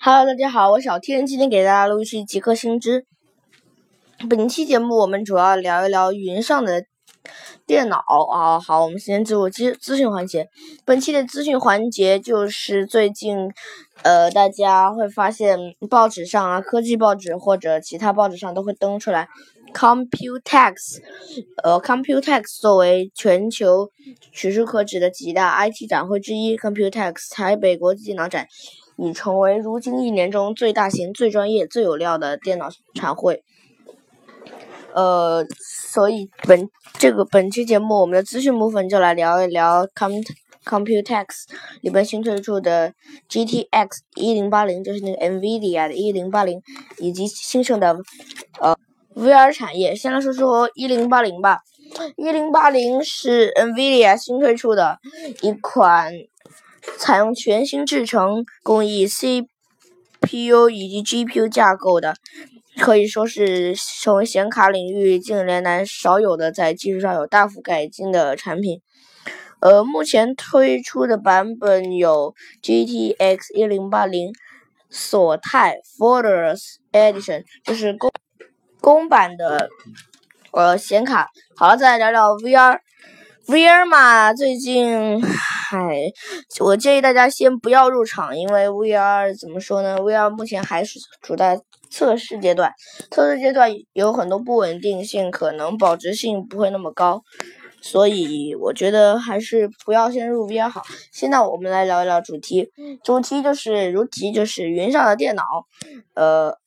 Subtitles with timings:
[0.00, 3.04] Hello，大家好，我是小天，今天给大家录一期极客新知。
[4.30, 6.84] 本期节目我们主要聊一聊云上的
[7.66, 7.98] 电脑
[8.30, 8.60] 啊。
[8.60, 10.46] 好，我们先进入资资讯环节。
[10.84, 13.50] 本期的资讯环节就是最近，
[14.04, 15.58] 呃，大家会发现
[15.90, 19.28] 报纸上啊，科技报纸或者其他报纸上都会登出来
[19.74, 21.00] ，Computex，
[21.64, 23.90] 呃，Computex 作为全球
[24.30, 28.46] 屈指可指的几大 IT 展会之一，Computex 台北国际电脑展。
[28.98, 33.44] 已成为如今一年中最大型、最专业、最有料的电脑展会。
[34.92, 40.14] 呃，所以本这个本期节目，我们的资讯部分就来聊一聊 Com
[40.64, 41.26] Computex
[41.82, 42.92] 里边新推出的
[43.28, 46.60] GTX 一零八零，就是那个 NVIDIA 的一零八零，
[46.98, 47.96] 以及新生的
[48.60, 48.76] 呃
[49.14, 49.94] VR 产业。
[49.94, 51.60] 先来说说一零八零吧，
[52.16, 54.98] 一零八零是 NVIDIA 新推出的
[55.42, 56.12] 一款。
[56.98, 62.14] 采用全新制程工艺，CPU 以及 GPU 架构的，
[62.78, 68.80] 可以说是成为显卡领域近年来少有的在技术上有大幅改进的产品。
[69.60, 74.32] 呃，目前推出的版本有 GTX 一零八零
[74.88, 78.12] 索泰 Fortress Edition，就是公
[78.80, 79.68] 公版的
[80.52, 81.28] 呃显卡。
[81.56, 82.78] 好了，再来聊聊 VR
[83.48, 85.22] VR，VR 嘛，最近。
[85.22, 85.78] 嗨，
[86.60, 91.58] 我建议大家先不要入场，因为 VR 怎么说呢？VR 目前还是处在
[91.90, 92.70] 测试阶段，
[93.10, 97.22] 测试阶段有很多不稳定性，可能保值性不会那么高，
[97.80, 100.82] 所以我觉得还是不要先入 VR 好。
[101.10, 102.70] 现在我们来聊一聊主题，
[103.02, 105.42] 主题就是如题就是云上的电脑，
[106.14, 106.58] 呃。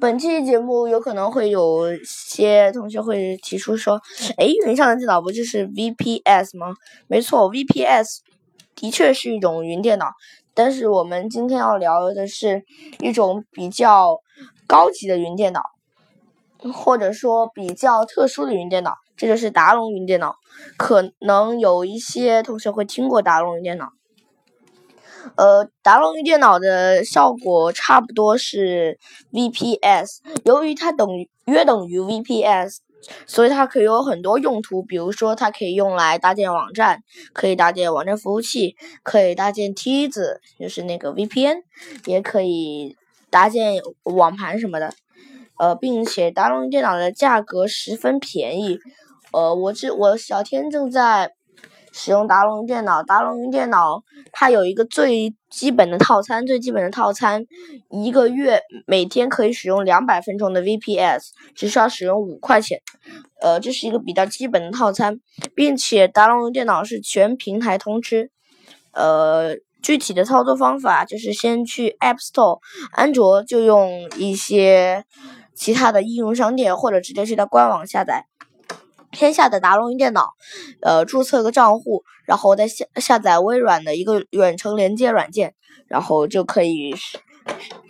[0.00, 4.00] 本期节目有可能会有些同学会提出说
[4.36, 6.74] ：“哎，云上的电脑不就是 VPS 吗？”
[7.08, 8.18] 没错，VPS
[8.74, 10.06] 的确是一种云电脑，
[10.54, 12.64] 但是我们今天要聊的是
[13.00, 14.18] 一种比较
[14.66, 15.62] 高级的云电脑，
[16.74, 20.36] 或者说比较特殊的云电脑，这就是达龙云电脑。
[20.76, 23.90] 可能有一些同学会听过达龙云电脑。
[25.34, 28.98] 呃，达龙云电脑的效果差不多是
[29.32, 32.78] VPS，由于它等于约等于 VPS，
[33.26, 41.62] 所以它可以有很多用途，比如说它可以用来搭建网站，可以搭建网站服务器，可以搭建梯子，就是那个 VPN，
[42.06, 42.96] 也可以
[43.28, 44.94] 搭建网盘什么的。
[45.58, 48.78] 呃，并且达龙云电脑的价格十分便宜。
[49.32, 51.35] 呃，我这我小天正在。
[51.98, 57.46] 使用达龙电脑，达龙云电脑它有一个最基本的套餐，最基本的套餐，
[57.88, 62.82] 一个月每天可以使用两百分钟的 VPS，只需要使用五块钱，
[63.40, 65.20] 呃，这是一个比较基本的套餐，
[65.54, 68.30] 并且达龙云电脑是全平台通吃，
[68.92, 72.60] 呃，具体的操作方法就是先去 App Store，
[72.92, 75.06] 安卓就用一些
[75.54, 78.26] 其他的应用商店，或者直接去到官网下载。
[79.12, 80.34] 天下的达龙云电脑，
[80.82, 85.54] 呃，注册个账户，然后再下下载微软的一个远程连接软件，
[85.86, 86.94] 然后就可以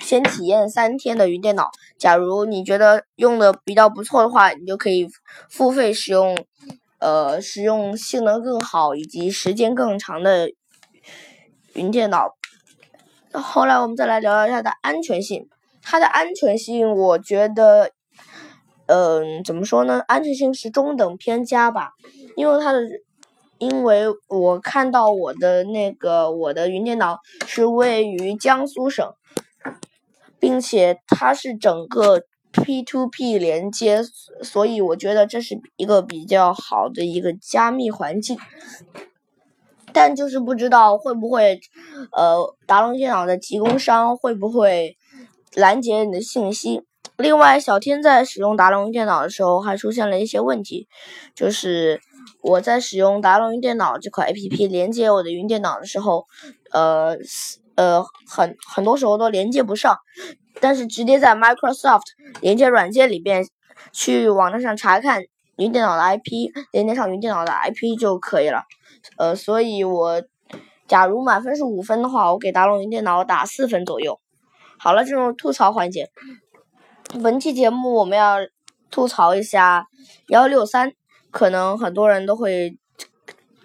[0.00, 1.70] 先体验三天的云电脑。
[1.96, 5.08] 假如你觉得用的比较不错的话，你就可以
[5.48, 6.36] 付费使用，
[6.98, 10.50] 呃，使用性能更好以及时间更长的
[11.72, 12.34] 云电脑。
[13.32, 15.48] 后来我们再来聊聊它的安全性，
[15.82, 17.92] 它的安全性，我觉得。
[18.86, 20.00] 嗯，怎么说呢？
[20.06, 21.92] 安全性是中等偏佳吧，
[22.36, 22.80] 因为它的，
[23.58, 29.14] 因为我看到我的那个我的云电脑是位于江苏省，
[30.38, 34.02] 并且它是整个 P2P 连接，
[34.42, 38.36] 所以我觉得这是一个比较好的一个加密环境。
[39.92, 41.60] 但就是不知道会不会，
[42.10, 44.96] 呃，达龙电脑的提供商会不会
[45.54, 46.82] 拦截你的信息？
[47.16, 50.88] 另外，小天在使用达龙云电脑的时候，还出现了一些问题，
[51.34, 52.00] 就是
[52.42, 56.26] 我在使用达龙云电脑这款 APP 连接我的云电脑的时候，
[56.72, 57.16] 呃
[57.76, 59.96] 呃，很很多时候都连接不上。
[60.60, 62.02] 但是直接在 Microsoft
[62.40, 63.44] 连接软件里边
[63.92, 65.24] 去网站上查看
[65.56, 68.62] 云电脑的 IP，连接上云电脑的 IP 就可以了。
[69.18, 70.22] 呃，所以我
[70.86, 74.20] 假如满分是五分的话，我给达龙云电脑打四分左右。
[74.78, 76.10] 好了，进入吐槽环节。
[77.22, 78.38] 本期节目我们要
[78.90, 79.86] 吐槽一下
[80.28, 80.92] 幺六三，
[81.30, 82.76] 可能很多人都会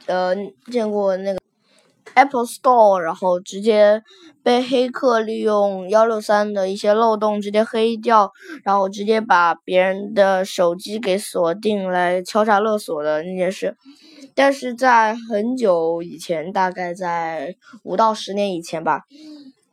[0.06, 0.36] 呃
[0.72, 1.40] 见过那个
[2.14, 4.04] Apple Store，然后直接
[4.44, 8.32] 被黑客利用幺六三的一些漏洞直接黑掉，
[8.64, 13.76] 然后直接把别人的手机给锁定来敲诈勒索的那件事。
[14.36, 19.02] 但是在很久以前，大概在五到十年以前吧。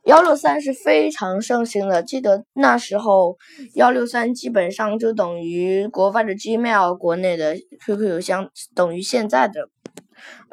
[0.07, 3.37] 幺六三是非常盛行的，记得那时候
[3.73, 9.67] 幺六三基本上就等于国外的 Gmail，国内的 QQ 邮箱等于现在的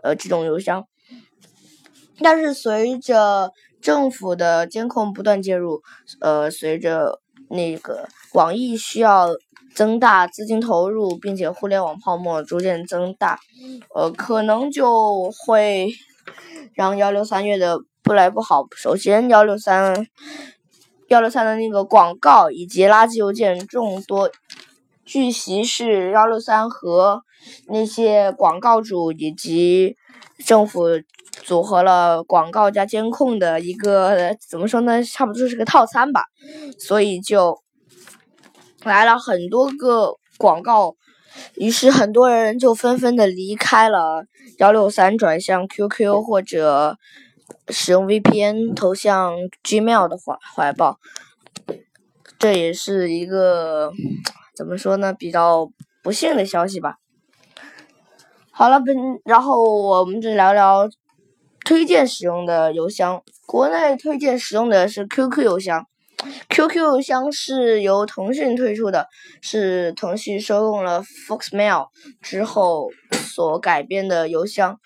[0.02, 0.84] 呃这种邮箱。
[2.18, 5.82] 但是随着政府的监控不断介入，
[6.20, 9.28] 呃，随着那个网易需要
[9.72, 13.38] 增大资金投入，并且互联网泡沫逐渐增大，
[13.94, 15.92] 呃，可能就会
[16.74, 17.80] 然后幺六三月的。
[18.04, 18.66] 不来不好。
[18.76, 20.06] 首先，幺六三
[21.08, 24.30] 幺六三的那个广告以及垃圾邮件众多，
[25.06, 27.22] 据悉是幺六三和
[27.66, 29.96] 那些广告主以及
[30.44, 30.84] 政府
[31.32, 35.02] 组合了广告加监控的一个怎么说呢？
[35.02, 36.26] 差不多是个套餐吧。
[36.78, 37.58] 所以就
[38.82, 40.94] 来了很多个广告，
[41.56, 44.24] 于是很多人就纷纷的离开了
[44.58, 46.98] 幺六三，转向 QQ 或者。
[47.68, 50.98] 使用 VPN 投向 Gmail 的怀怀抱，
[52.38, 53.92] 这也是一个
[54.56, 55.70] 怎么说呢，比较
[56.02, 56.96] 不幸的消息吧。
[58.50, 60.88] 好了，本然后我们就聊聊
[61.66, 63.22] 推荐使用的邮箱。
[63.46, 65.86] 国内推荐使用的是 QQ 邮箱
[66.48, 69.08] ，QQ 邮箱是由腾讯推出的，
[69.42, 71.88] 是腾讯收购了 Foxmail
[72.22, 74.78] 之后所改编的邮箱。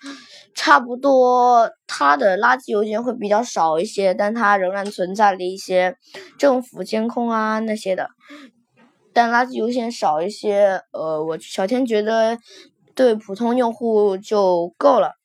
[0.55, 5.95] 差不多，它的垃圾邮件会比较少一些，但它仍然存在了一些
[6.37, 8.09] 政府监控啊那些的。
[9.13, 12.37] 但垃圾邮件少一些，呃，我小天觉得
[12.93, 15.18] 对普通用户就够了。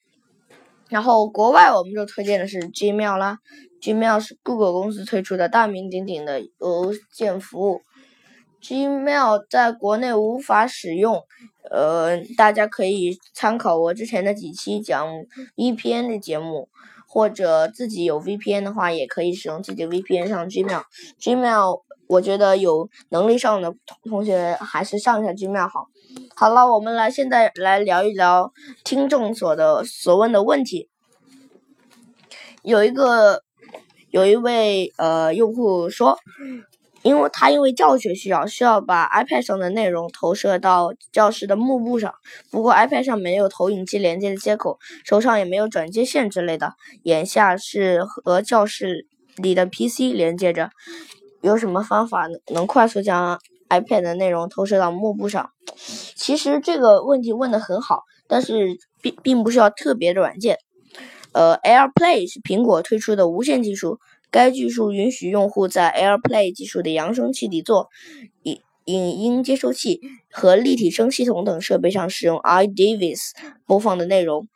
[0.89, 3.39] 然后国外我们就推荐的是 Gmail 啦
[3.81, 7.81] ，Gmail 是 Google 公司推出的大名鼎鼎的邮件服务。
[8.63, 11.23] Gmail 在国内无法使用，
[11.71, 15.07] 呃，大家可以参考我之前的几期讲
[15.57, 16.69] VPN 的节目，
[17.07, 20.83] 或者自己有 VPN 的话，也可以使用自己的 VPN 上 Gmail。
[21.21, 23.75] Gmail 我觉得有能力上的
[24.09, 25.89] 同学还是上一下 Gmail 好。
[26.37, 28.53] 好了，我们来现在来聊一聊
[28.85, 30.89] 听众所的所问的问题。
[32.63, 33.43] 有一个
[34.11, 36.19] 有一位呃用户说。
[37.05, 42.15] 因为他因为教学需要，需要把 iPad 上的内容投射到教室的幕布上。
[42.51, 46.73] 不过 iPad 上没有投影机连接的接口，手上也没有转接线之类的。
[47.03, 50.71] 眼下是和教室里的 PC 连接着，
[51.43, 55.51] 有什么方法能快速将 iPad 的内容投射到幕布上？
[56.15, 60.59] 其实这个问题问的很好，但是并并不需要特别的软件。
[61.33, 63.99] 呃，AirPlay 是苹果推出的无线技术。
[64.31, 67.89] 该技术允许用户在 AirPlay 技术的扬声器底座、
[68.43, 70.01] 影影音接收器
[70.31, 73.31] 和立体声系统等设备上使用 iDevice
[73.65, 74.49] 播放的内容。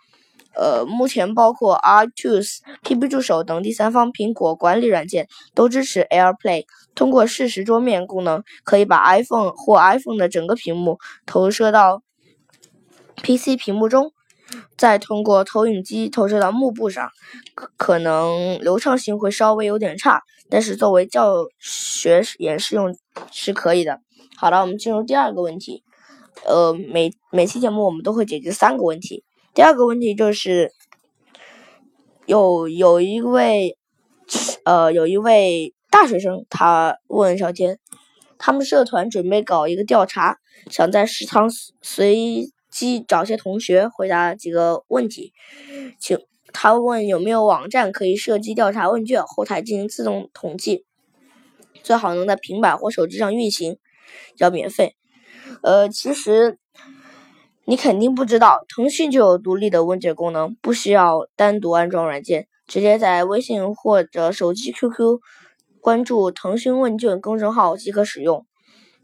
[0.58, 6.64] 呃，目前包括 iTunes、TP 助手等第三方苹果管理软件都支持 AirPlay。
[6.96, 12.02] 通过实时桌面功能，可以把 iPhone 或 iPhone 的整个屏幕投射到
[13.22, 14.12] PC 屏幕中。
[14.78, 17.10] 再通过投影机投射到幕布上，
[17.76, 22.96] 可能流畅性会稍微有点差，但是作为教学演示用
[23.31, 24.00] 是可以的。
[24.37, 25.84] 好了，我们进入第二个问题。
[26.46, 29.22] 呃，每每期节目我们都会解决三个问题。
[29.55, 30.73] 第二个问题就是，
[32.27, 33.77] 有有一位
[34.65, 37.79] 呃有一位大学生，他问小天，
[38.39, 40.39] 他们社团准备搞一个调查，
[40.70, 41.49] 想在食堂
[41.82, 42.53] 随。
[42.70, 45.32] 机找些同学回答几个问题，
[45.99, 46.19] 请
[46.53, 50.84] 他问有没有网站可以设计调查问卷，后台进行自动统计，
[51.82, 53.79] 最好能在平板或手机上运行，
[54.37, 54.94] 要免费。
[55.63, 56.58] 呃，其实
[57.70, 65.19] 你肯定不知道，腾讯就有独立的问卷功能，不需要单独安装软件，直接在微信或者手机 QQ
[65.82, 68.46] 关注腾讯问卷公众号即可使用。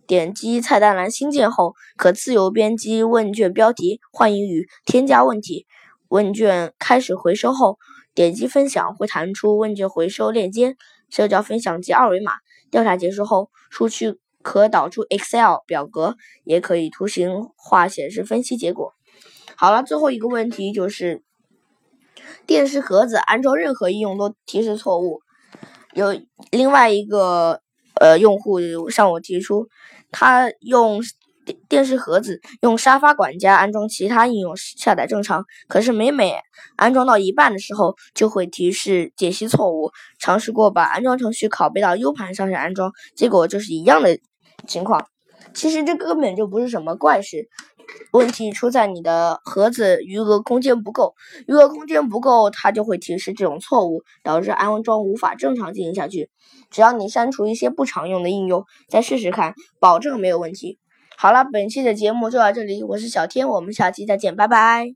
[0.07, 5.67] 点击菜单栏新建后，可自由编辑问卷标题，欢迎与添加问题。
[6.09, 7.77] 问卷开始回收后，
[8.15, 10.77] 点击分享会弹出问卷回收链接、
[11.11, 12.33] 社交分享及二维码。
[12.71, 18.93] 调查结束后，数据可导出 Excel 表格，也可以图形化显示分析结果。
[19.57, 21.25] 好了，最后一个问题就是，
[22.47, 25.23] 电视盒子安装任何应用都提示错误。
[25.95, 26.17] 有
[26.53, 27.61] 另外一个。
[28.01, 29.69] 呃，用户向我提出，
[30.11, 31.01] 他用
[31.45, 36.35] 电电视盒子用沙发管家安装其他应用下载正常，可是每每
[36.75, 39.93] 安装到一半的时候就会提示解析错误。
[40.19, 44.19] 尝试过把安装程序拷贝到 U 盘上去安装，结果就是一样的
[44.67, 45.07] 情况。
[45.53, 47.49] 其实这根本就不是什么怪事，
[48.13, 51.15] 问题出在你的盒子余额空间不够，
[51.47, 56.31] 余额空间不够，它就会提示这种错误，导致安装无法正常进行下去。
[56.71, 60.79] 只要你删除一些不常用的应用，再试试看，保证没有问题。
[61.17, 64.89] 好了，本期的节目就到这里，我是小天，我们下期再见，拜拜。